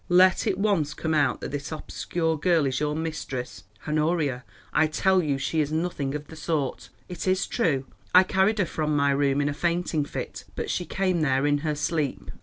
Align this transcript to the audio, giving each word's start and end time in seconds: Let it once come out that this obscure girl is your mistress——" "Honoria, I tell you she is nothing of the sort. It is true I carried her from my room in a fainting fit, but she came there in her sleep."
Let 0.09 0.47
it 0.47 0.57
once 0.57 0.95
come 0.95 1.13
out 1.13 1.41
that 1.41 1.51
this 1.51 1.71
obscure 1.71 2.35
girl 2.35 2.65
is 2.65 2.79
your 2.79 2.95
mistress——" 2.95 3.65
"Honoria, 3.87 4.43
I 4.73 4.87
tell 4.87 5.21
you 5.21 5.37
she 5.37 5.59
is 5.61 5.71
nothing 5.71 6.15
of 6.15 6.25
the 6.25 6.35
sort. 6.35 6.89
It 7.07 7.27
is 7.27 7.45
true 7.45 7.85
I 8.11 8.23
carried 8.23 8.57
her 8.57 8.65
from 8.65 8.95
my 8.95 9.11
room 9.11 9.41
in 9.41 9.47
a 9.47 9.53
fainting 9.53 10.05
fit, 10.05 10.45
but 10.55 10.71
she 10.71 10.85
came 10.85 11.21
there 11.21 11.45
in 11.45 11.59
her 11.59 11.75
sleep." 11.75 12.31